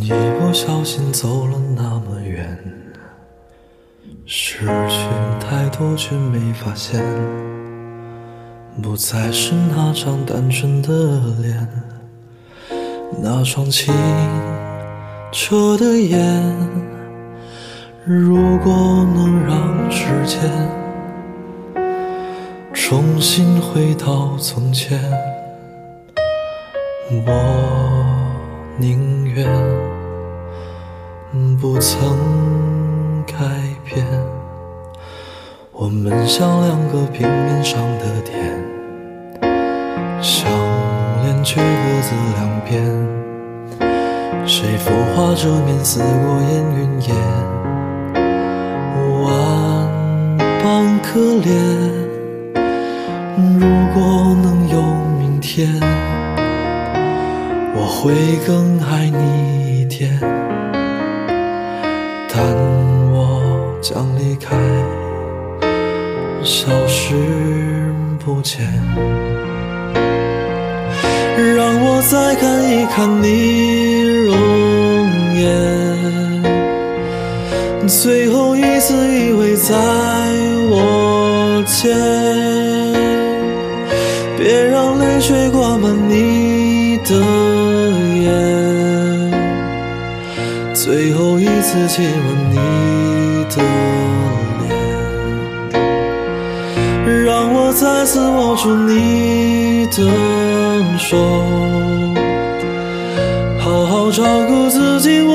[0.00, 2.56] 一不小心走了那么远，
[4.24, 5.08] 失去
[5.40, 7.02] 太多，却没发现，
[8.80, 11.68] 不再是那张单纯的脸，
[13.20, 13.92] 那双清
[15.32, 16.42] 澈的眼。
[18.04, 18.72] 如果
[19.14, 20.87] 能让时间。
[22.88, 24.98] 重新回到从前，
[27.10, 28.06] 我
[28.78, 29.46] 宁愿。
[31.60, 32.16] 不曾
[33.26, 33.34] 改
[33.84, 34.06] 变，
[35.70, 38.58] 我们像两个平面上的点，
[40.22, 40.50] 相
[41.24, 42.82] 连却各自两边。
[44.46, 47.14] 谁浮化遮面似过眼云烟？
[49.20, 49.28] 万
[50.62, 51.97] 般可怜。
[53.98, 54.80] 如果能有
[55.18, 55.68] 明天，
[57.74, 58.14] 我会
[58.46, 60.16] 更爱你一点。
[62.32, 62.40] 但
[63.10, 64.54] 我将离开，
[66.44, 67.12] 消失
[68.24, 68.64] 不见。
[71.56, 74.36] 让我再看一看你容
[75.34, 75.50] 颜，
[77.88, 79.74] 最后一次依偎在
[80.70, 81.98] 我肩，
[85.18, 87.16] 泪水挂满你的
[88.22, 88.30] 眼。
[90.72, 92.14] 最后一次亲吻
[92.52, 92.56] 你
[93.50, 93.56] 的
[95.72, 100.08] 脸，让我再次握住你的
[100.98, 101.16] 手，
[103.58, 105.20] 好好照顾自己。
[105.20, 105.34] 我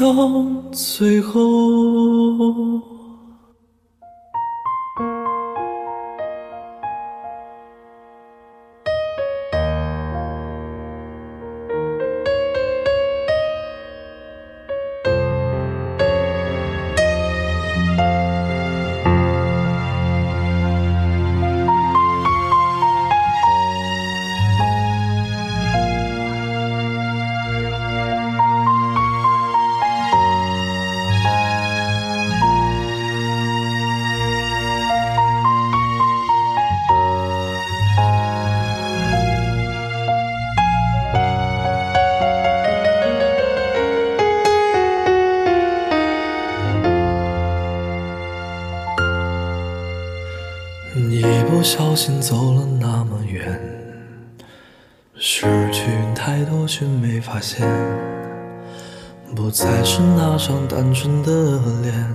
[0.00, 0.50] 到。
[0.72, 2.99] 最后。
[50.96, 53.60] 一不小心走了那么远，
[55.14, 55.84] 失去
[56.16, 57.64] 太多却没发现，
[59.36, 62.12] 不再是那张单纯的脸，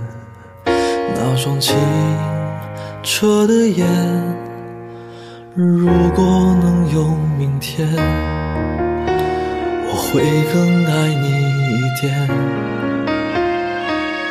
[1.14, 1.74] 那双清
[3.02, 3.86] 澈的眼。
[5.54, 6.24] 如果
[6.60, 7.06] 能有
[7.38, 7.88] 明天，
[9.86, 10.20] 我会
[10.52, 11.30] 更爱你
[11.72, 12.28] 一点，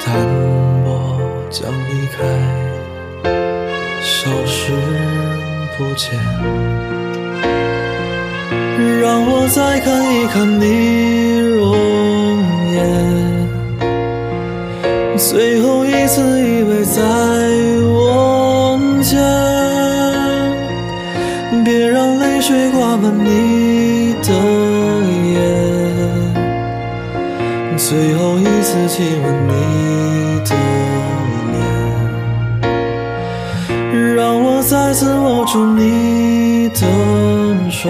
[0.06, 0.16] 但
[0.86, 1.18] 我
[1.50, 2.22] 将离开。
[4.06, 4.72] 消失
[5.76, 6.14] 不见，
[9.02, 11.76] 让我再看一看你容
[12.72, 12.78] 颜，
[15.18, 17.02] 最后一次依偎在
[17.90, 19.18] 我肩，
[21.64, 24.30] 别让泪水挂满你的
[25.34, 25.36] 眼，
[27.76, 29.52] 最后一次亲吻你
[30.46, 30.54] 的。
[31.52, 31.58] 脸
[34.68, 36.80] 再次握住你的
[37.70, 37.88] 手，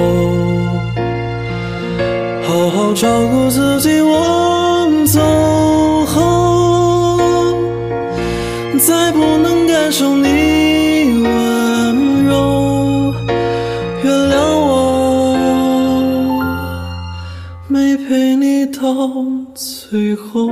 [2.43, 4.01] 好好照顾自己。
[4.01, 5.21] 我走
[6.05, 7.17] 后，
[8.77, 13.13] 再不能感受你温柔，
[14.03, 15.37] 原谅我
[17.69, 18.81] 没陪你到
[19.53, 20.49] 最后。